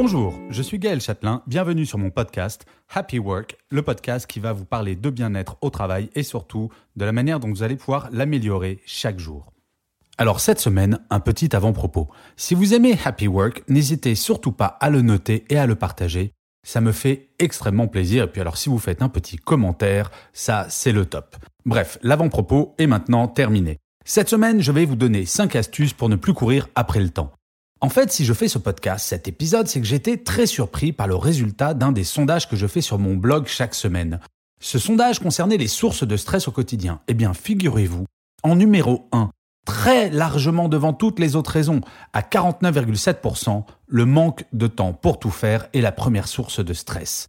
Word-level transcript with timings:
Bonjour, 0.00 0.38
je 0.48 0.62
suis 0.62 0.78
Gaël 0.78 1.00
Châtelain, 1.00 1.42
bienvenue 1.48 1.84
sur 1.84 1.98
mon 1.98 2.10
podcast 2.10 2.66
Happy 2.94 3.18
Work, 3.18 3.56
le 3.68 3.82
podcast 3.82 4.28
qui 4.28 4.38
va 4.38 4.52
vous 4.52 4.64
parler 4.64 4.94
de 4.94 5.10
bien-être 5.10 5.56
au 5.60 5.70
travail 5.70 6.08
et 6.14 6.22
surtout 6.22 6.70
de 6.94 7.04
la 7.04 7.10
manière 7.10 7.40
dont 7.40 7.48
vous 7.48 7.64
allez 7.64 7.74
pouvoir 7.74 8.08
l'améliorer 8.12 8.78
chaque 8.86 9.18
jour. 9.18 9.52
Alors 10.16 10.38
cette 10.38 10.60
semaine, 10.60 11.00
un 11.10 11.18
petit 11.18 11.56
avant-propos. 11.56 12.06
Si 12.36 12.54
vous 12.54 12.74
aimez 12.74 12.96
Happy 13.04 13.26
Work, 13.26 13.64
n'hésitez 13.66 14.14
surtout 14.14 14.52
pas 14.52 14.66
à 14.66 14.88
le 14.88 15.02
noter 15.02 15.44
et 15.50 15.58
à 15.58 15.66
le 15.66 15.74
partager. 15.74 16.32
Ça 16.64 16.80
me 16.80 16.92
fait 16.92 17.30
extrêmement 17.40 17.88
plaisir. 17.88 18.22
Et 18.22 18.28
puis 18.28 18.40
alors 18.40 18.56
si 18.56 18.68
vous 18.68 18.78
faites 18.78 19.02
un 19.02 19.08
petit 19.08 19.36
commentaire, 19.36 20.12
ça 20.32 20.66
c'est 20.68 20.92
le 20.92 21.06
top. 21.06 21.34
Bref, 21.66 21.98
l'avant-propos 22.04 22.76
est 22.78 22.86
maintenant 22.86 23.26
terminé. 23.26 23.78
Cette 24.04 24.28
semaine, 24.28 24.62
je 24.62 24.70
vais 24.70 24.84
vous 24.84 24.94
donner 24.94 25.26
5 25.26 25.56
astuces 25.56 25.92
pour 25.92 26.08
ne 26.08 26.14
plus 26.14 26.34
courir 26.34 26.68
après 26.76 27.00
le 27.00 27.10
temps. 27.10 27.32
En 27.80 27.90
fait, 27.90 28.10
si 28.10 28.24
je 28.24 28.32
fais 28.32 28.48
ce 28.48 28.58
podcast, 28.58 29.06
cet 29.06 29.28
épisode, 29.28 29.68
c'est 29.68 29.80
que 29.80 29.86
j'étais 29.86 30.16
très 30.16 30.46
surpris 30.46 30.92
par 30.92 31.06
le 31.06 31.14
résultat 31.14 31.74
d'un 31.74 31.92
des 31.92 32.02
sondages 32.02 32.48
que 32.48 32.56
je 32.56 32.66
fais 32.66 32.80
sur 32.80 32.98
mon 32.98 33.14
blog 33.14 33.46
chaque 33.46 33.74
semaine. 33.74 34.18
Ce 34.60 34.80
sondage 34.80 35.20
concernait 35.20 35.58
les 35.58 35.68
sources 35.68 36.04
de 36.04 36.16
stress 36.16 36.48
au 36.48 36.50
quotidien. 36.50 37.00
Eh 37.06 37.14
bien, 37.14 37.34
figurez-vous, 37.34 38.04
en 38.42 38.56
numéro 38.56 39.08
1, 39.12 39.30
très 39.64 40.10
largement 40.10 40.68
devant 40.68 40.92
toutes 40.92 41.20
les 41.20 41.36
autres 41.36 41.52
raisons, 41.52 41.80
à 42.12 42.22
49,7%, 42.22 43.62
le 43.86 44.04
manque 44.04 44.44
de 44.52 44.66
temps 44.66 44.92
pour 44.92 45.20
tout 45.20 45.30
faire 45.30 45.68
est 45.72 45.80
la 45.80 45.92
première 45.92 46.26
source 46.26 46.58
de 46.64 46.72
stress. 46.72 47.28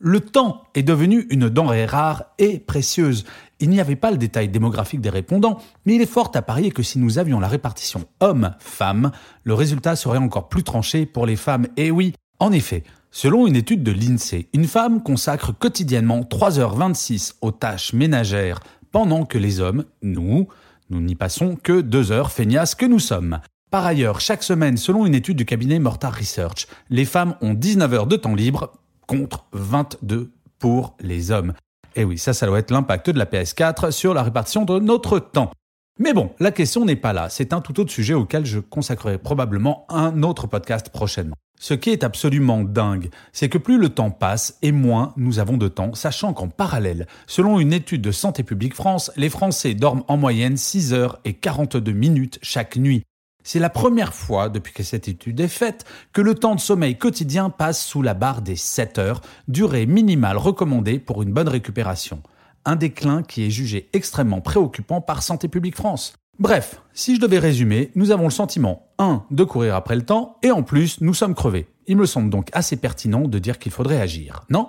Le 0.00 0.20
temps 0.20 0.62
est 0.76 0.84
devenu 0.84 1.26
une 1.28 1.48
denrée 1.48 1.84
rare 1.84 2.26
et 2.38 2.60
précieuse. 2.60 3.24
Il 3.58 3.68
n'y 3.68 3.80
avait 3.80 3.96
pas 3.96 4.12
le 4.12 4.16
détail 4.16 4.48
démographique 4.48 5.00
des 5.00 5.10
répondants, 5.10 5.58
mais 5.84 5.96
il 5.96 6.00
est 6.00 6.06
fort 6.06 6.30
à 6.34 6.42
parier 6.42 6.70
que 6.70 6.84
si 6.84 7.00
nous 7.00 7.18
avions 7.18 7.40
la 7.40 7.48
répartition 7.48 8.04
homme-femme, 8.20 9.10
le 9.42 9.54
résultat 9.54 9.96
serait 9.96 10.18
encore 10.18 10.48
plus 10.48 10.62
tranché 10.62 11.04
pour 11.04 11.26
les 11.26 11.34
femmes. 11.34 11.66
Et 11.76 11.90
oui, 11.90 12.14
en 12.38 12.52
effet, 12.52 12.84
selon 13.10 13.48
une 13.48 13.56
étude 13.56 13.82
de 13.82 13.90
l'INSEE, 13.90 14.48
une 14.54 14.68
femme 14.68 15.02
consacre 15.02 15.52
quotidiennement 15.52 16.20
3h26 16.20 17.34
aux 17.40 17.50
tâches 17.50 17.92
ménagères, 17.92 18.60
pendant 18.92 19.24
que 19.24 19.36
les 19.36 19.58
hommes, 19.58 19.84
nous, 20.02 20.46
nous 20.90 21.00
n'y 21.00 21.16
passons 21.16 21.56
que 21.56 21.80
2 21.80 22.12
heures 22.12 22.30
feignasses 22.30 22.76
que 22.76 22.86
nous 22.86 23.00
sommes. 23.00 23.40
Par 23.72 23.84
ailleurs, 23.84 24.20
chaque 24.20 24.44
semaine, 24.44 24.76
selon 24.76 25.06
une 25.06 25.16
étude 25.16 25.36
du 25.36 25.44
cabinet 25.44 25.80
Mortar 25.80 26.14
Research, 26.14 26.68
les 26.88 27.04
femmes 27.04 27.34
ont 27.40 27.52
19 27.52 27.92
heures 27.94 28.06
de 28.06 28.16
temps 28.16 28.36
libre 28.36 28.72
contre 29.08 29.46
22 29.52 30.30
pour 30.60 30.94
les 31.00 31.32
hommes. 31.32 31.54
Et 31.96 32.04
oui, 32.04 32.16
ça, 32.18 32.32
ça 32.32 32.46
doit 32.46 32.60
être 32.60 32.70
l'impact 32.70 33.10
de 33.10 33.18
la 33.18 33.24
PS4 33.24 33.90
sur 33.90 34.14
la 34.14 34.22
répartition 34.22 34.64
de 34.64 34.78
notre 34.78 35.18
temps. 35.18 35.50
Mais 35.98 36.12
bon, 36.12 36.30
la 36.38 36.52
question 36.52 36.84
n'est 36.84 36.94
pas 36.94 37.12
là. 37.12 37.28
C'est 37.28 37.52
un 37.52 37.60
tout 37.60 37.80
autre 37.80 37.90
sujet 37.90 38.14
auquel 38.14 38.46
je 38.46 38.60
consacrerai 38.60 39.18
probablement 39.18 39.84
un 39.88 40.22
autre 40.22 40.46
podcast 40.46 40.90
prochainement. 40.90 41.34
Ce 41.58 41.74
qui 41.74 41.90
est 41.90 42.04
absolument 42.04 42.62
dingue, 42.62 43.10
c'est 43.32 43.48
que 43.48 43.58
plus 43.58 43.78
le 43.78 43.88
temps 43.88 44.12
passe 44.12 44.58
et 44.62 44.70
moins 44.70 45.12
nous 45.16 45.40
avons 45.40 45.56
de 45.56 45.66
temps, 45.66 45.94
sachant 45.94 46.32
qu'en 46.32 46.48
parallèle, 46.48 47.08
selon 47.26 47.58
une 47.58 47.72
étude 47.72 48.00
de 48.00 48.12
Santé 48.12 48.44
publique 48.44 48.74
France, 48.74 49.10
les 49.16 49.28
Français 49.28 49.74
dorment 49.74 50.04
en 50.06 50.16
moyenne 50.16 50.56
6 50.56 50.94
heures 50.94 51.18
et 51.24 51.34
42 51.34 51.90
minutes 51.90 52.38
chaque 52.42 52.76
nuit. 52.76 53.02
C'est 53.44 53.58
la 53.58 53.70
première 53.70 54.14
fois 54.14 54.48
depuis 54.48 54.72
que 54.72 54.82
cette 54.82 55.08
étude 55.08 55.40
est 55.40 55.48
faite 55.48 55.84
que 56.12 56.20
le 56.20 56.34
temps 56.34 56.54
de 56.54 56.60
sommeil 56.60 56.98
quotidien 56.98 57.50
passe 57.50 57.82
sous 57.82 58.02
la 58.02 58.14
barre 58.14 58.42
des 58.42 58.56
7 58.56 58.98
heures, 58.98 59.20
durée 59.46 59.86
minimale 59.86 60.36
recommandée 60.36 60.98
pour 60.98 61.22
une 61.22 61.32
bonne 61.32 61.48
récupération. 61.48 62.22
Un 62.64 62.76
déclin 62.76 63.22
qui 63.22 63.46
est 63.46 63.50
jugé 63.50 63.88
extrêmement 63.92 64.40
préoccupant 64.40 65.00
par 65.00 65.22
Santé 65.22 65.48
publique 65.48 65.76
France. 65.76 66.14
Bref, 66.38 66.82
si 66.92 67.16
je 67.16 67.20
devais 67.20 67.38
résumer, 67.38 67.90
nous 67.94 68.10
avons 68.10 68.24
le 68.24 68.30
sentiment 68.30 68.88
1 68.98 69.24
de 69.30 69.44
courir 69.44 69.74
après 69.74 69.96
le 69.96 70.04
temps 70.04 70.36
et 70.42 70.50
en 70.50 70.62
plus 70.62 71.00
nous 71.00 71.14
sommes 71.14 71.34
crevés. 71.34 71.68
Il 71.86 71.96
me 71.96 72.06
semble 72.06 72.30
donc 72.30 72.50
assez 72.52 72.76
pertinent 72.76 73.26
de 73.26 73.38
dire 73.38 73.58
qu'il 73.58 73.72
faudrait 73.72 74.00
agir, 74.00 74.44
non? 74.50 74.68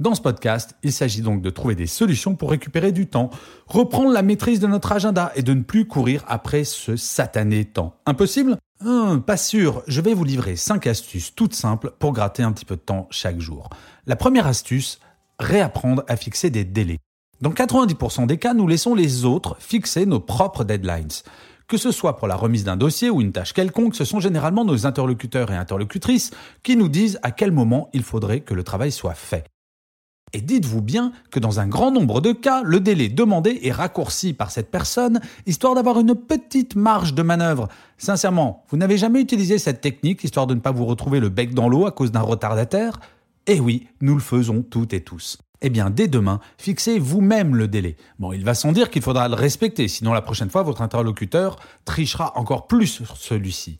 Dans 0.00 0.14
ce 0.14 0.20
podcast, 0.20 0.76
il 0.82 0.92
s'agit 0.92 1.22
donc 1.22 1.42
de 1.42 1.50
trouver 1.50 1.74
des 1.74 1.88
solutions 1.88 2.36
pour 2.36 2.50
récupérer 2.50 2.92
du 2.92 3.08
temps, 3.08 3.30
reprendre 3.66 4.12
la 4.12 4.22
maîtrise 4.22 4.60
de 4.60 4.68
notre 4.68 4.92
agenda 4.92 5.32
et 5.34 5.42
de 5.42 5.54
ne 5.54 5.62
plus 5.62 5.86
courir 5.86 6.24
après 6.28 6.64
ce 6.64 6.96
satané 6.96 7.64
temps. 7.64 7.96
Impossible? 8.06 8.56
Hum, 8.84 9.22
Pas 9.22 9.36
sûr, 9.36 9.82
je 9.88 10.00
vais 10.00 10.14
vous 10.14 10.22
livrer 10.22 10.54
5 10.54 10.86
astuces 10.86 11.34
toutes 11.34 11.54
simples 11.54 11.92
pour 11.98 12.12
gratter 12.12 12.44
un 12.44 12.52
petit 12.52 12.64
peu 12.64 12.76
de 12.76 12.80
temps 12.80 13.08
chaque 13.10 13.40
jour. 13.40 13.70
La 14.06 14.14
première 14.14 14.46
astuce, 14.46 15.00
réapprendre 15.40 16.04
à 16.06 16.16
fixer 16.16 16.50
des 16.50 16.64
délais. 16.64 16.98
Dans 17.40 17.50
90% 17.50 18.26
des 18.26 18.38
cas, 18.38 18.54
nous 18.54 18.68
laissons 18.68 18.94
les 18.94 19.24
autres 19.24 19.56
fixer 19.58 20.06
nos 20.06 20.20
propres 20.20 20.62
deadlines. 20.62 21.08
Que 21.66 21.76
ce 21.76 21.90
soit 21.90 22.16
pour 22.16 22.28
la 22.28 22.36
remise 22.36 22.64
d'un 22.64 22.76
dossier 22.76 23.10
ou 23.10 23.20
une 23.20 23.32
tâche 23.32 23.52
quelconque, 23.52 23.96
ce 23.96 24.04
sont 24.04 24.20
généralement 24.20 24.64
nos 24.64 24.86
interlocuteurs 24.86 25.50
et 25.50 25.56
interlocutrices 25.56 26.30
qui 26.62 26.76
nous 26.76 26.88
disent 26.88 27.18
à 27.22 27.30
quel 27.30 27.50
moment 27.52 27.90
il 27.92 28.04
faudrait 28.04 28.40
que 28.40 28.54
le 28.54 28.62
travail 28.62 28.90
soit 28.92 29.14
fait. 29.14 29.44
Et 30.32 30.40
dites-vous 30.40 30.82
bien 30.82 31.12
que 31.30 31.40
dans 31.40 31.60
un 31.60 31.66
grand 31.66 31.90
nombre 31.90 32.20
de 32.20 32.32
cas, 32.32 32.62
le 32.62 32.80
délai 32.80 33.08
demandé 33.08 33.60
est 33.62 33.72
raccourci 33.72 34.34
par 34.34 34.50
cette 34.50 34.70
personne, 34.70 35.20
histoire 35.46 35.74
d'avoir 35.74 35.98
une 35.98 36.14
petite 36.14 36.76
marge 36.76 37.14
de 37.14 37.22
manœuvre. 37.22 37.68
Sincèrement, 37.96 38.64
vous 38.68 38.76
n'avez 38.76 38.98
jamais 38.98 39.20
utilisé 39.20 39.58
cette 39.58 39.80
technique, 39.80 40.24
histoire 40.24 40.46
de 40.46 40.54
ne 40.54 40.60
pas 40.60 40.72
vous 40.72 40.84
retrouver 40.84 41.20
le 41.20 41.30
bec 41.30 41.54
dans 41.54 41.68
l'eau 41.68 41.86
à 41.86 41.92
cause 41.92 42.12
d'un 42.12 42.20
retardataire? 42.20 43.00
Eh 43.46 43.60
oui, 43.60 43.88
nous 44.02 44.14
le 44.14 44.20
faisons 44.20 44.62
toutes 44.62 44.92
et 44.92 45.00
tous. 45.00 45.38
Eh 45.60 45.70
bien, 45.70 45.90
dès 45.90 46.06
demain, 46.06 46.38
fixez 46.58 46.98
vous-même 46.98 47.56
le 47.56 47.66
délai. 47.66 47.96
Bon, 48.18 48.32
il 48.32 48.44
va 48.44 48.54
sans 48.54 48.72
dire 48.72 48.90
qu'il 48.90 49.02
faudra 49.02 49.28
le 49.28 49.34
respecter, 49.34 49.88
sinon 49.88 50.12
la 50.12 50.22
prochaine 50.22 50.50
fois, 50.50 50.62
votre 50.62 50.82
interlocuteur 50.82 51.56
trichera 51.84 52.38
encore 52.38 52.66
plus 52.66 52.86
sur 52.86 53.16
celui-ci. 53.16 53.78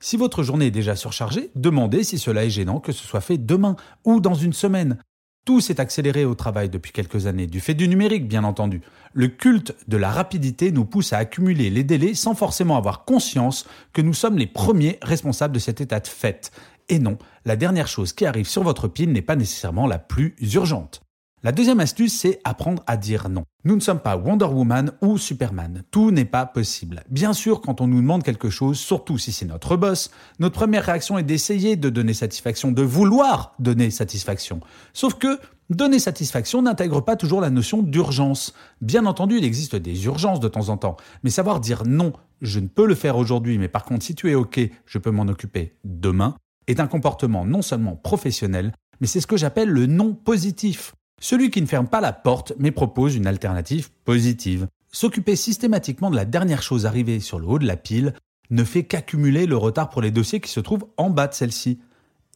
Si 0.00 0.16
votre 0.16 0.42
journée 0.42 0.66
est 0.66 0.72
déjà 0.72 0.96
surchargée, 0.96 1.50
demandez 1.54 2.04
si 2.04 2.18
cela 2.18 2.46
est 2.46 2.50
gênant 2.50 2.80
que 2.80 2.90
ce 2.90 3.06
soit 3.06 3.20
fait 3.20 3.36
demain 3.36 3.76
ou 4.04 4.20
dans 4.20 4.34
une 4.34 4.54
semaine. 4.54 4.98
Tout 5.44 5.60
s'est 5.60 5.80
accéléré 5.80 6.24
au 6.24 6.34
travail 6.34 6.68
depuis 6.68 6.92
quelques 6.92 7.26
années, 7.26 7.46
du 7.46 7.60
fait 7.60 7.74
du 7.74 7.88
numérique 7.88 8.28
bien 8.28 8.44
entendu. 8.44 8.82
Le 9.12 9.28
culte 9.28 9.74
de 9.88 9.96
la 9.96 10.10
rapidité 10.10 10.70
nous 10.70 10.84
pousse 10.84 11.12
à 11.12 11.18
accumuler 11.18 11.70
les 11.70 11.82
délais 11.82 12.14
sans 12.14 12.34
forcément 12.34 12.76
avoir 12.76 13.04
conscience 13.04 13.66
que 13.92 14.02
nous 14.02 14.14
sommes 14.14 14.38
les 14.38 14.46
premiers 14.46 14.98
responsables 15.02 15.54
de 15.54 15.58
cet 15.58 15.80
état 15.80 16.00
de 16.00 16.06
fait. 16.06 16.52
Et 16.88 16.98
non, 16.98 17.18
la 17.44 17.56
dernière 17.56 17.88
chose 17.88 18.12
qui 18.12 18.26
arrive 18.26 18.48
sur 18.48 18.62
votre 18.62 18.86
pile 18.86 19.12
n'est 19.12 19.22
pas 19.22 19.36
nécessairement 19.36 19.86
la 19.86 19.98
plus 19.98 20.36
urgente. 20.54 21.02
La 21.42 21.52
deuxième 21.52 21.80
astuce, 21.80 22.12
c'est 22.12 22.38
apprendre 22.44 22.82
à 22.86 22.98
dire 22.98 23.30
non. 23.30 23.44
Nous 23.64 23.74
ne 23.74 23.80
sommes 23.80 24.00
pas 24.00 24.14
Wonder 24.14 24.44
Woman 24.44 24.92
ou 25.00 25.16
Superman. 25.16 25.84
Tout 25.90 26.10
n'est 26.10 26.26
pas 26.26 26.44
possible. 26.44 27.02
Bien 27.08 27.32
sûr, 27.32 27.62
quand 27.62 27.80
on 27.80 27.86
nous 27.86 28.02
demande 28.02 28.22
quelque 28.22 28.50
chose, 28.50 28.78
surtout 28.78 29.16
si 29.16 29.32
c'est 29.32 29.46
notre 29.46 29.78
boss, 29.78 30.10
notre 30.38 30.56
première 30.56 30.84
réaction 30.84 31.16
est 31.16 31.22
d'essayer 31.22 31.76
de 31.76 31.88
donner 31.88 32.12
satisfaction, 32.12 32.72
de 32.72 32.82
vouloir 32.82 33.54
donner 33.58 33.90
satisfaction. 33.90 34.60
Sauf 34.92 35.14
que 35.14 35.40
donner 35.70 35.98
satisfaction 35.98 36.60
n'intègre 36.60 37.00
pas 37.00 37.16
toujours 37.16 37.40
la 37.40 37.48
notion 37.48 37.82
d'urgence. 37.82 38.52
Bien 38.82 39.06
entendu, 39.06 39.38
il 39.38 39.44
existe 39.44 39.76
des 39.76 40.04
urgences 40.04 40.40
de 40.40 40.48
temps 40.48 40.68
en 40.68 40.76
temps, 40.76 40.98
mais 41.22 41.30
savoir 41.30 41.60
dire 41.60 41.84
non, 41.86 42.12
je 42.42 42.60
ne 42.60 42.68
peux 42.68 42.84
le 42.84 42.94
faire 42.94 43.16
aujourd'hui, 43.16 43.56
mais 43.56 43.68
par 43.68 43.86
contre, 43.86 44.04
si 44.04 44.14
tu 44.14 44.30
es 44.30 44.34
OK, 44.34 44.60
je 44.84 44.98
peux 44.98 45.10
m'en 45.10 45.22
occuper 45.22 45.74
demain, 45.84 46.34
est 46.66 46.80
un 46.80 46.86
comportement 46.86 47.46
non 47.46 47.62
seulement 47.62 47.96
professionnel, 47.96 48.72
mais 49.00 49.06
c'est 49.06 49.22
ce 49.22 49.26
que 49.26 49.38
j'appelle 49.38 49.70
le 49.70 49.86
non 49.86 50.12
positif. 50.12 50.92
Celui 51.20 51.50
qui 51.50 51.60
ne 51.60 51.66
ferme 51.66 51.86
pas 51.86 52.00
la 52.00 52.14
porte 52.14 52.54
mais 52.58 52.70
propose 52.70 53.14
une 53.14 53.26
alternative 53.26 53.90
positive. 54.04 54.66
S'occuper 54.90 55.36
systématiquement 55.36 56.10
de 56.10 56.16
la 56.16 56.24
dernière 56.24 56.62
chose 56.62 56.86
arrivée 56.86 57.20
sur 57.20 57.38
le 57.38 57.46
haut 57.46 57.58
de 57.58 57.66
la 57.66 57.76
pile 57.76 58.14
ne 58.48 58.64
fait 58.64 58.84
qu'accumuler 58.84 59.46
le 59.46 59.56
retard 59.56 59.90
pour 59.90 60.00
les 60.02 60.10
dossiers 60.10 60.40
qui 60.40 60.50
se 60.50 60.60
trouvent 60.60 60.86
en 60.96 61.10
bas 61.10 61.28
de 61.28 61.34
celle-ci. 61.34 61.78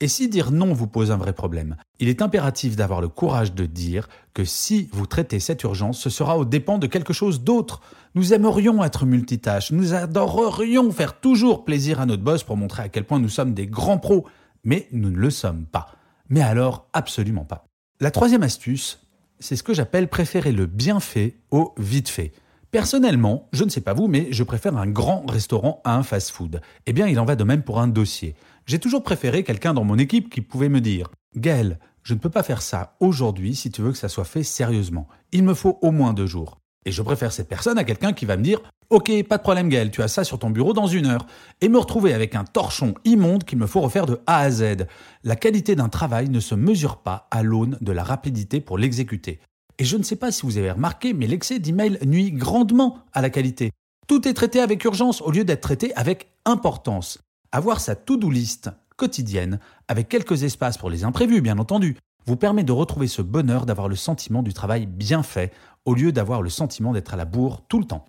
Et 0.01 0.09
si 0.09 0.29
dire 0.29 0.51
non 0.51 0.75
vous 0.75 0.87
pose 0.87 1.11
un 1.11 1.17
vrai 1.17 1.33
problème, 1.33 1.77
il 1.99 2.09
est 2.09 2.21
impératif 2.21 2.77
d'avoir 2.77 3.01
le 3.01 3.09
courage 3.09 3.55
de 3.55 3.65
dire 3.65 4.09
que 4.35 4.45
si 4.45 4.89
vous 4.93 5.07
traitez 5.07 5.41
cette 5.41 5.63
urgence, 5.63 5.99
ce 5.99 6.11
sera 6.11 6.37
au 6.37 6.45
dépens 6.45 6.79
de 6.79 6.87
quelque 6.87 7.13
chose 7.13 7.43
d'autre. 7.43 7.81
Nous 8.15 8.35
aimerions 8.35 8.85
être 8.85 9.07
multitâches, 9.07 9.73
nous 9.73 9.95
adorerions 9.95 10.91
faire 10.91 11.21
toujours 11.21 11.65
plaisir 11.65 12.01
à 12.01 12.07
notre 12.07 12.23
boss 12.23 12.43
pour 12.43 12.57
montrer 12.57 12.83
à 12.83 12.89
quel 12.89 13.05
point 13.05 13.19
nous 13.19 13.29
sommes 13.29 13.55
des 13.55 13.67
grands 13.67 13.99
pros, 13.99 14.27
mais 14.63 14.89
nous 14.93 15.11
ne 15.11 15.17
le 15.17 15.31
sommes 15.31 15.65
pas. 15.65 15.87
Mais 16.29 16.43
alors 16.43 16.87
absolument 16.93 17.45
pas. 17.45 17.65
La 18.01 18.11
troisième 18.11 18.43
astuce, 18.43 19.07
c'est 19.39 19.55
ce 19.55 19.63
que 19.63 19.73
j'appelle 19.73 20.09
préférer 20.09 20.51
le 20.51 20.67
bien 20.67 20.99
fait 20.99 21.37
au 21.53 21.73
vite 21.79 22.09
fait. 22.09 22.33
Personnellement, 22.73 23.49
je 23.53 23.63
ne 23.63 23.71
sais 23.71 23.81
pas 23.81 23.95
vous, 23.95 24.09
mais 24.09 24.27
je 24.33 24.43
préfère 24.43 24.77
un 24.77 24.89
grand 24.89 25.25
restaurant 25.27 25.81
à 25.85 25.95
un 25.95 26.03
fast-food. 26.03 26.61
Eh 26.87 26.93
bien, 26.93 27.07
il 27.07 27.21
en 27.21 27.25
va 27.25 27.37
de 27.37 27.45
même 27.45 27.63
pour 27.63 27.81
un 27.81 27.87
dossier. 27.87 28.35
J'ai 28.67 28.81
toujours 28.81 29.05
préféré 29.05 29.45
quelqu'un 29.45 29.75
dans 29.75 29.85
mon 29.85 29.97
équipe 29.97 30.29
qui 30.29 30.41
pouvait 30.41 30.69
me 30.69 30.81
dire 30.81 31.09
Gaël, 31.37 31.79
je 32.03 32.15
ne 32.15 32.19
peux 32.19 32.31
pas 32.31 32.43
faire 32.43 32.63
ça 32.63 32.97
aujourd'hui 32.99 33.55
si 33.55 33.71
tu 33.71 33.81
veux 33.81 33.93
que 33.93 33.99
ça 33.99 34.09
soit 34.09 34.25
fait 34.25 34.43
sérieusement. 34.43 35.07
Il 35.31 35.45
me 35.45 35.55
faut 35.55 35.79
au 35.81 35.93
moins 35.93 36.15
deux 36.15 36.27
jours. 36.27 36.59
Et 36.87 36.93
je 36.93 37.03
préfère 37.03 37.33
cette 37.33 37.49
personne 37.49 37.79
à 37.79 37.85
quelqu'un 37.85 38.13
qui 38.13 38.27
va 38.27 38.37
me 38.37 38.43
dire 38.43 38.61
Ok, 38.91 39.11
pas 39.25 39.39
de 39.39 39.43
problème 39.43 39.69
Gaël, 39.69 39.91
tu 39.91 40.03
as 40.03 40.09
ça 40.09 40.25
sur 40.25 40.39
ton 40.39 40.51
bureau 40.51 40.73
dans 40.73 40.87
une 40.87 41.07
heure. 41.07 41.27
Et 41.61 41.69
me 41.69 41.79
retrouver 41.79 42.13
avec 42.13 42.35
un 42.35 42.45
torchon 42.45 42.95
immonde 43.05 43.45
qu'il 43.45 43.59
me 43.59 43.67
faut 43.67 43.81
refaire 43.81 44.07
de 44.07 44.21
A 44.27 44.41
à 44.41 44.51
Z. 44.51 44.87
La 45.25 45.37
qualité 45.37 45.75
d'un 45.75 45.89
travail 45.89 46.29
ne 46.29 46.41
se 46.41 46.55
mesure 46.55 46.99
pas 46.99 47.27
à 47.31 47.43
l'aune 47.43 47.79
de 47.81 47.93
la 47.93 48.05
rapidité 48.05 48.61
pour 48.61 48.77
l'exécuter. 48.77 49.41
Et 49.79 49.85
je 49.85 49.97
ne 49.97 50.03
sais 50.03 50.17
pas 50.17 50.31
si 50.31 50.43
vous 50.43 50.59
avez 50.59 50.71
remarqué, 50.71 51.15
mais 51.15 51.27
l'excès 51.27 51.59
d'email 51.59 51.99
nuit 52.05 52.31
grandement 52.31 52.99
à 53.13 53.23
la 53.23 53.31
qualité. 53.31 53.73
Tout 54.07 54.29
est 54.29 54.35
traité 54.35 54.61
avec 54.61 54.85
urgence 54.85 55.23
au 55.23 55.31
lieu 55.31 55.45
d'être 55.45 55.63
traité 55.63 55.95
avec 55.97 56.29
importance. 56.45 57.19
Avoir 57.51 57.81
sa 57.81 57.97
to-do 57.97 58.31
list 58.31 58.71
quotidienne, 58.97 59.59
avec 59.89 60.09
quelques 60.09 60.43
espaces 60.45 60.79
pour 60.79 60.91
les 60.91 61.05
imprévus 61.05 61.41
bien 61.41 61.59
entendu, 61.59 61.97
vous 62.27 62.37
permet 62.37 62.65
de 62.65 62.73
retrouver 62.73 63.07
ce 63.07 63.23
bonheur 63.23 63.67
d'avoir 63.67 63.89
le 63.89 63.97
sentiment 63.97 64.43
du 64.43 64.53
travail 64.53 64.87
bien 64.87 65.23
fait, 65.23 65.53
au 65.85 65.95
lieu 65.95 66.13
d'avoir 66.13 66.43
le 66.43 66.51
sentiment 66.51 66.93
d'être 66.93 67.15
à 67.15 67.17
la 67.17 67.25
bourre 67.25 67.63
tout 67.69 67.79
le 67.79 67.87
temps. 67.87 68.05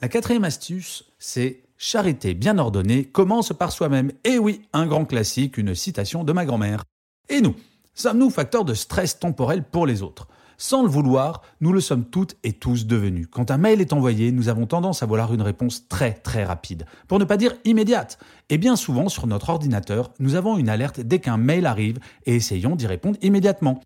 La 0.00 0.08
quatrième 0.08 0.44
astuce, 0.44 1.04
c'est 1.18 1.62
charité 1.76 2.34
bien 2.34 2.58
ordonnée 2.58 3.04
commence 3.04 3.52
par 3.52 3.72
soi-même. 3.72 4.12
Et 4.24 4.38
oui, 4.38 4.62
un 4.72 4.86
grand 4.86 5.04
classique, 5.04 5.58
une 5.58 5.74
citation 5.74 6.24
de 6.24 6.32
ma 6.32 6.44
grand-mère. 6.44 6.84
Et 7.28 7.40
nous, 7.40 7.54
sommes-nous 7.94 8.30
facteurs 8.30 8.64
de 8.64 8.74
stress 8.74 9.18
temporel 9.18 9.64
pour 9.64 9.86
les 9.86 10.02
autres? 10.02 10.28
Sans 10.56 10.82
le 10.82 10.88
vouloir, 10.88 11.42
nous 11.60 11.72
le 11.72 11.80
sommes 11.80 12.04
toutes 12.04 12.36
et 12.44 12.52
tous 12.52 12.86
devenus. 12.86 13.26
Quand 13.30 13.50
un 13.50 13.58
mail 13.58 13.80
est 13.80 13.92
envoyé, 13.92 14.30
nous 14.30 14.48
avons 14.48 14.66
tendance 14.66 15.02
à 15.02 15.06
vouloir 15.06 15.34
une 15.34 15.42
réponse 15.42 15.88
très 15.88 16.12
très 16.12 16.44
rapide, 16.44 16.86
pour 17.08 17.18
ne 17.18 17.24
pas 17.24 17.36
dire 17.36 17.54
immédiate. 17.64 18.18
Et 18.50 18.58
bien 18.58 18.76
souvent, 18.76 19.08
sur 19.08 19.26
notre 19.26 19.50
ordinateur, 19.50 20.12
nous 20.20 20.36
avons 20.36 20.56
une 20.56 20.68
alerte 20.68 21.00
dès 21.00 21.18
qu'un 21.18 21.38
mail 21.38 21.66
arrive 21.66 21.98
et 22.24 22.36
essayons 22.36 22.76
d'y 22.76 22.86
répondre 22.86 23.18
immédiatement. 23.20 23.80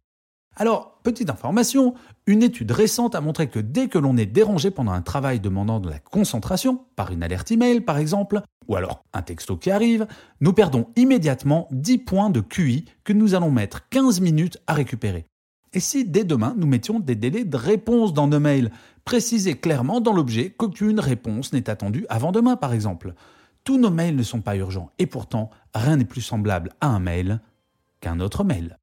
Alors, 0.61 0.99
petite 1.05 1.31
information, 1.31 1.95
une 2.27 2.43
étude 2.43 2.73
récente 2.73 3.15
a 3.15 3.21
montré 3.21 3.49
que 3.49 3.61
dès 3.61 3.87
que 3.87 3.97
l'on 3.97 4.17
est 4.17 4.27
dérangé 4.27 4.73
pendant 4.73 4.91
un 4.91 5.03
travail 5.03 5.39
demandant 5.39 5.79
de 5.79 5.89
la 5.89 6.01
concentration, 6.01 6.81
par 6.97 7.13
une 7.13 7.23
alerte 7.23 7.53
email 7.53 7.81
par 7.81 7.97
exemple, 7.97 8.43
ou 8.67 8.75
alors 8.75 9.05
un 9.13 9.23
texto 9.23 9.57
qui 9.57 9.71
arrive, 9.71 10.09
nous 10.41 10.53
perdons 10.53 10.89
immédiatement 10.97 11.69
10 11.71 11.99
points 11.99 12.31
de 12.31 12.41
QI 12.41 12.87
que 13.05 13.13
nous 13.13 13.37
allons 13.37 13.53
mettre 13.53 13.89
15 13.91 14.21
minutes 14.21 14.59
à 14.67 14.75
récupérer. 14.75 15.27
Et 15.75 15.81
si 15.81 16.05
dès 16.05 16.25
demain 16.25 16.55
nous 16.59 16.67
mettions 16.67 16.99
des 16.99 17.15
délais 17.15 17.45
de 17.45 17.57
réponse 17.57 18.13
dans 18.13 18.27
nos 18.27 18.41
mails, 18.41 18.73
précisez 19.05 19.55
clairement 19.55 20.01
dans 20.01 20.13
l'objet 20.13 20.51
qu'aucune 20.51 20.99
réponse 20.99 21.53
n'est 21.53 21.71
attendue 21.71 22.05
avant 22.09 22.33
demain 22.33 22.57
par 22.57 22.73
exemple. 22.73 23.15
Tous 23.63 23.79
nos 23.79 23.91
mails 23.91 24.17
ne 24.17 24.25
sont 24.25 24.41
pas 24.41 24.57
urgents 24.57 24.91
et 24.99 25.07
pourtant 25.07 25.51
rien 25.73 25.99
n'est 25.99 26.05
plus 26.05 26.21
semblable 26.21 26.73
à 26.81 26.89
un 26.89 26.99
mail 26.99 27.41
qu'un 28.01 28.19
autre 28.19 28.43
mail. 28.43 28.77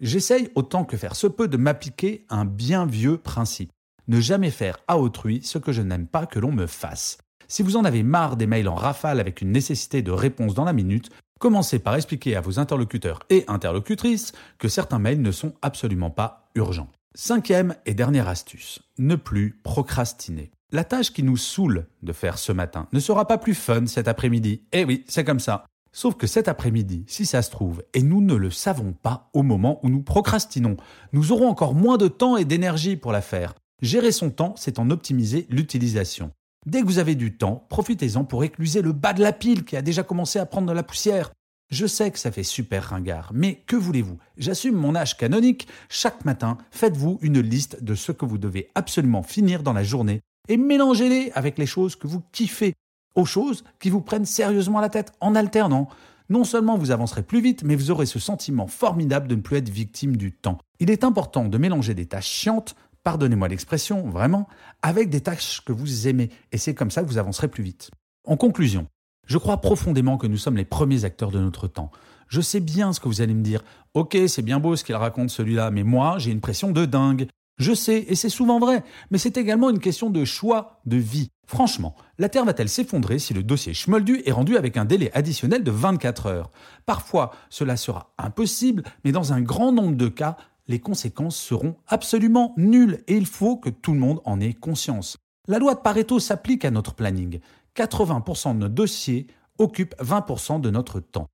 J'essaye 0.00 0.50
autant 0.54 0.84
que 0.84 0.96
faire 0.96 1.16
se 1.16 1.26
peut 1.26 1.48
de 1.48 1.56
m'appliquer 1.56 2.24
un 2.28 2.44
bien 2.44 2.86
vieux 2.86 3.16
principe. 3.16 3.70
Ne 4.08 4.20
jamais 4.20 4.50
faire 4.50 4.78
à 4.88 4.98
autrui 4.98 5.42
ce 5.42 5.58
que 5.58 5.72
je 5.72 5.82
n'aime 5.82 6.06
pas 6.06 6.26
que 6.26 6.38
l'on 6.38 6.52
me 6.52 6.66
fasse. 6.66 7.18
Si 7.48 7.62
vous 7.62 7.76
en 7.76 7.84
avez 7.84 8.02
marre 8.02 8.36
des 8.36 8.46
mails 8.46 8.68
en 8.68 8.74
rafale 8.74 9.20
avec 9.20 9.40
une 9.40 9.52
nécessité 9.52 10.02
de 10.02 10.10
réponse 10.10 10.54
dans 10.54 10.64
la 10.64 10.72
minute, 10.72 11.10
Commencez 11.44 11.78
par 11.78 11.96
expliquer 11.96 12.36
à 12.36 12.40
vos 12.40 12.58
interlocuteurs 12.58 13.20
et 13.28 13.44
interlocutrices 13.48 14.32
que 14.58 14.68
certains 14.68 14.98
mails 14.98 15.20
ne 15.20 15.30
sont 15.30 15.52
absolument 15.62 16.10
pas 16.10 16.48
urgents. 16.54 16.88
Cinquième 17.14 17.74
et 17.86 17.94
dernière 17.94 18.28
astuce, 18.28 18.80
ne 18.98 19.14
plus 19.14 19.60
procrastiner. 19.62 20.50
La 20.72 20.84
tâche 20.84 21.12
qui 21.12 21.22
nous 21.22 21.36
saoule 21.36 21.86
de 22.02 22.12
faire 22.12 22.38
ce 22.38 22.50
matin 22.50 22.88
ne 22.92 22.98
sera 22.98 23.26
pas 23.26 23.38
plus 23.38 23.54
fun 23.54 23.86
cet 23.86 24.08
après-midi. 24.08 24.62
Eh 24.72 24.84
oui, 24.84 25.04
c'est 25.06 25.24
comme 25.24 25.38
ça. 25.38 25.66
Sauf 25.96 26.16
que 26.16 26.26
cet 26.26 26.48
après-midi, 26.48 27.04
si 27.06 27.24
ça 27.24 27.40
se 27.40 27.52
trouve, 27.52 27.84
et 27.94 28.02
nous 28.02 28.20
ne 28.20 28.34
le 28.34 28.50
savons 28.50 28.92
pas 28.92 29.30
au 29.32 29.44
moment 29.44 29.78
où 29.84 29.88
nous 29.88 30.02
procrastinons, 30.02 30.76
nous 31.12 31.30
aurons 31.30 31.46
encore 31.46 31.76
moins 31.76 31.98
de 31.98 32.08
temps 32.08 32.36
et 32.36 32.44
d'énergie 32.44 32.96
pour 32.96 33.12
la 33.12 33.22
faire. 33.22 33.54
Gérer 33.80 34.10
son 34.10 34.30
temps, 34.30 34.54
c'est 34.58 34.80
en 34.80 34.90
optimiser 34.90 35.46
l'utilisation. 35.50 36.32
Dès 36.66 36.80
que 36.80 36.86
vous 36.86 36.98
avez 36.98 37.14
du 37.14 37.36
temps, 37.36 37.64
profitez-en 37.68 38.24
pour 38.24 38.42
écluser 38.42 38.82
le 38.82 38.90
bas 38.90 39.12
de 39.12 39.22
la 39.22 39.32
pile 39.32 39.64
qui 39.64 39.76
a 39.76 39.82
déjà 39.82 40.02
commencé 40.02 40.40
à 40.40 40.46
prendre 40.46 40.66
de 40.66 40.72
la 40.72 40.82
poussière. 40.82 41.30
Je 41.70 41.86
sais 41.86 42.10
que 42.10 42.18
ça 42.18 42.32
fait 42.32 42.42
super 42.42 42.82
ringard, 42.86 43.30
mais 43.32 43.62
que 43.66 43.76
voulez-vous? 43.76 44.18
J'assume 44.36 44.74
mon 44.74 44.96
âge 44.96 45.16
canonique. 45.16 45.68
Chaque 45.88 46.24
matin, 46.24 46.58
faites-vous 46.72 47.20
une 47.22 47.38
liste 47.38 47.84
de 47.84 47.94
ce 47.94 48.10
que 48.10 48.26
vous 48.26 48.38
devez 48.38 48.68
absolument 48.74 49.22
finir 49.22 49.62
dans 49.62 49.72
la 49.72 49.84
journée 49.84 50.22
et 50.48 50.56
mélangez-les 50.56 51.30
avec 51.34 51.56
les 51.56 51.66
choses 51.66 51.94
que 51.94 52.08
vous 52.08 52.22
kiffez, 52.32 52.74
aux 53.14 53.24
choses 53.24 53.64
qui 53.80 53.90
vous 53.90 54.00
prennent 54.00 54.24
sérieusement 54.24 54.80
la 54.80 54.88
tête 54.88 55.12
en 55.20 55.34
alternant. 55.34 55.88
Non 56.30 56.44
seulement 56.44 56.78
vous 56.78 56.90
avancerez 56.90 57.22
plus 57.22 57.40
vite, 57.40 57.64
mais 57.64 57.76
vous 57.76 57.90
aurez 57.90 58.06
ce 58.06 58.18
sentiment 58.18 58.66
formidable 58.66 59.28
de 59.28 59.34
ne 59.34 59.40
plus 59.40 59.58
être 59.58 59.68
victime 59.68 60.16
du 60.16 60.32
temps. 60.32 60.58
Il 60.80 60.90
est 60.90 61.04
important 61.04 61.44
de 61.44 61.58
mélanger 61.58 61.94
des 61.94 62.06
tâches 62.06 62.28
chiantes 62.28 62.74
pardonnez-moi 63.04 63.48
l'expression, 63.48 64.08
vraiment, 64.08 64.48
avec 64.82 65.10
des 65.10 65.20
tâches 65.20 65.60
que 65.64 65.72
vous 65.72 66.08
aimez. 66.08 66.30
Et 66.50 66.58
c'est 66.58 66.74
comme 66.74 66.90
ça 66.90 67.02
que 67.02 67.06
vous 67.06 67.18
avancerez 67.18 67.48
plus 67.48 67.62
vite. 67.62 67.90
En 68.26 68.36
conclusion, 68.36 68.88
je 69.26 69.38
crois 69.38 69.60
profondément 69.60 70.16
que 70.16 70.26
nous 70.26 70.38
sommes 70.38 70.56
les 70.56 70.64
premiers 70.64 71.04
acteurs 71.04 71.30
de 71.30 71.38
notre 71.38 71.68
temps. 71.68 71.92
Je 72.26 72.40
sais 72.40 72.60
bien 72.60 72.92
ce 72.92 73.00
que 73.00 73.08
vous 73.08 73.20
allez 73.20 73.34
me 73.34 73.42
dire. 73.42 73.62
Ok, 73.92 74.16
c'est 74.26 74.42
bien 74.42 74.58
beau 74.58 74.74
ce 74.74 74.82
qu'il 74.82 74.94
raconte 74.96 75.30
celui-là, 75.30 75.70
mais 75.70 75.82
moi, 75.82 76.16
j'ai 76.18 76.32
une 76.32 76.40
pression 76.40 76.72
de 76.72 76.86
dingue. 76.86 77.28
Je 77.58 77.72
sais, 77.72 78.04
et 78.08 78.16
c'est 78.16 78.28
souvent 78.28 78.58
vrai, 78.58 78.82
mais 79.10 79.18
c'est 79.18 79.36
également 79.36 79.70
une 79.70 79.78
question 79.78 80.10
de 80.10 80.24
choix 80.24 80.80
de 80.86 80.96
vie. 80.96 81.28
Franchement, 81.46 81.94
la 82.18 82.28
Terre 82.28 82.44
va-t-elle 82.44 82.68
s'effondrer 82.68 83.18
si 83.18 83.32
le 83.34 83.42
dossier 83.42 83.74
Schmoldu 83.74 84.22
est 84.24 84.32
rendu 84.32 84.56
avec 84.56 84.76
un 84.76 84.84
délai 84.84 85.12
additionnel 85.14 85.62
de 85.62 85.70
24 85.70 86.26
heures? 86.26 86.50
Parfois, 86.86 87.30
cela 87.50 87.76
sera 87.76 88.12
impossible, 88.18 88.82
mais 89.04 89.12
dans 89.12 89.32
un 89.32 89.40
grand 89.40 89.70
nombre 89.70 89.96
de 89.96 90.08
cas, 90.08 90.36
les 90.66 90.80
conséquences 90.80 91.36
seront 91.36 91.76
absolument 91.86 92.54
nulles 92.56 93.02
et 93.06 93.16
il 93.16 93.26
faut 93.26 93.56
que 93.56 93.70
tout 93.70 93.92
le 93.92 93.98
monde 93.98 94.20
en 94.24 94.40
ait 94.40 94.54
conscience. 94.54 95.16
La 95.46 95.58
loi 95.58 95.74
de 95.74 95.80
Pareto 95.80 96.18
s'applique 96.18 96.64
à 96.64 96.70
notre 96.70 96.94
planning. 96.94 97.40
80% 97.76 98.54
de 98.54 98.58
nos 98.60 98.68
dossiers 98.68 99.26
occupent 99.58 99.94
20% 100.00 100.60
de 100.60 100.70
notre 100.70 101.00
temps. 101.00 101.28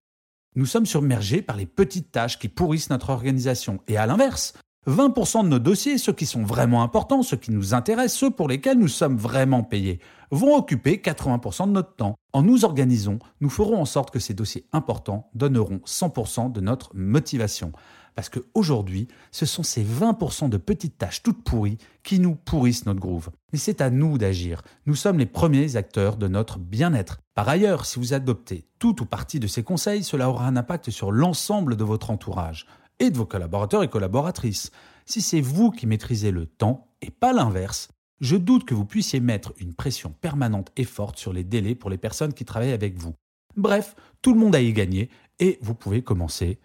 Nous 0.56 0.66
sommes 0.66 0.86
submergés 0.86 1.42
par 1.42 1.56
les 1.56 1.66
petites 1.66 2.10
tâches 2.10 2.38
qui 2.38 2.48
pourrissent 2.48 2.90
notre 2.90 3.10
organisation. 3.10 3.80
Et 3.86 3.96
à 3.96 4.06
l'inverse, 4.06 4.54
20% 4.86 5.44
de 5.44 5.48
nos 5.48 5.58
dossiers, 5.58 5.98
ceux 5.98 6.14
qui 6.14 6.24
sont 6.24 6.42
vraiment 6.42 6.82
importants, 6.82 7.22
ceux 7.22 7.36
qui 7.36 7.50
nous 7.50 7.74
intéressent, 7.74 8.18
ceux 8.18 8.30
pour 8.30 8.48
lesquels 8.48 8.78
nous 8.78 8.88
sommes 8.88 9.18
vraiment 9.18 9.62
payés, 9.62 10.00
vont 10.30 10.56
occuper 10.56 10.96
80% 10.96 11.66
de 11.66 11.72
notre 11.72 11.94
temps. 11.96 12.14
En 12.32 12.42
nous 12.42 12.64
organisant, 12.64 13.18
nous 13.42 13.50
ferons 13.50 13.78
en 13.78 13.84
sorte 13.84 14.10
que 14.10 14.18
ces 14.18 14.32
dossiers 14.32 14.64
importants 14.72 15.28
donneront 15.34 15.82
100% 15.84 16.50
de 16.50 16.60
notre 16.62 16.90
motivation. 16.94 17.72
Parce 18.14 18.30
qu'aujourd'hui, 18.30 19.06
ce 19.30 19.44
sont 19.44 19.62
ces 19.62 19.84
20% 19.84 20.48
de 20.48 20.56
petites 20.56 20.96
tâches 20.96 21.22
toutes 21.22 21.44
pourries 21.44 21.78
qui 22.02 22.18
nous 22.18 22.34
pourrissent 22.34 22.86
notre 22.86 23.00
groove. 23.00 23.30
Mais 23.52 23.58
c'est 23.58 23.82
à 23.82 23.90
nous 23.90 24.16
d'agir. 24.16 24.62
Nous 24.86 24.94
sommes 24.94 25.18
les 25.18 25.26
premiers 25.26 25.76
acteurs 25.76 26.16
de 26.16 26.26
notre 26.26 26.58
bien-être. 26.58 27.20
Par 27.34 27.48
ailleurs, 27.48 27.84
si 27.84 27.98
vous 27.98 28.14
adoptez 28.14 28.64
tout 28.78 29.02
ou 29.02 29.04
partie 29.04 29.40
de 29.40 29.46
ces 29.46 29.62
conseils, 29.62 30.04
cela 30.04 30.30
aura 30.30 30.46
un 30.46 30.56
impact 30.56 30.90
sur 30.90 31.12
l'ensemble 31.12 31.76
de 31.76 31.84
votre 31.84 32.10
entourage 32.10 32.66
et 33.00 33.10
de 33.10 33.16
vos 33.16 33.26
collaborateurs 33.26 33.82
et 33.82 33.88
collaboratrices. 33.88 34.70
Si 35.06 35.20
c'est 35.20 35.40
vous 35.40 35.72
qui 35.72 35.86
maîtrisez 35.86 36.30
le 36.30 36.46
temps 36.46 36.86
et 37.02 37.10
pas 37.10 37.32
l'inverse, 37.32 37.88
je 38.20 38.36
doute 38.36 38.64
que 38.64 38.74
vous 38.74 38.84
puissiez 38.84 39.18
mettre 39.18 39.52
une 39.58 39.74
pression 39.74 40.12
permanente 40.12 40.70
et 40.76 40.84
forte 40.84 41.18
sur 41.18 41.32
les 41.32 41.42
délais 41.42 41.74
pour 41.74 41.90
les 41.90 41.98
personnes 41.98 42.34
qui 42.34 42.44
travaillent 42.44 42.72
avec 42.72 42.96
vous. 42.96 43.14
Bref, 43.56 43.96
tout 44.22 44.32
le 44.32 44.38
monde 44.38 44.54
a 44.54 44.60
y 44.60 44.72
gagné 44.72 45.10
et 45.38 45.58
vous 45.62 45.74
pouvez 45.74 46.02
commencer 46.02 46.60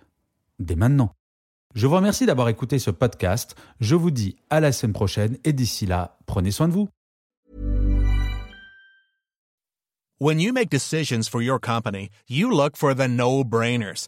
dès 0.60 0.76
maintenant. 0.76 1.12
Je 1.74 1.88
vous 1.88 1.96
remercie 1.96 2.26
d'avoir 2.26 2.50
écouté 2.50 2.80
ce 2.80 2.92
podcast. 2.92 3.56
Je 3.80 3.96
vous 3.96 4.12
dis 4.12 4.36
à 4.50 4.60
la 4.60 4.72
semaine 4.72 4.94
prochaine 4.94 5.38
et 5.44 5.54
d'ici 5.54 5.86
là, 5.86 6.20
prenez 6.26 6.52
soin 6.52 6.68
de 6.68 6.74
vous. 6.74 6.88
When 10.20 10.40
you 10.40 10.54
make 10.54 10.70
decisions 10.70 11.24
for 11.30 11.42
your 11.42 11.60
company, 11.60 12.10
you 12.30 12.50
look 12.50 12.78
for 12.78 12.96
the 12.96 13.10
no-brainers. 13.10 14.08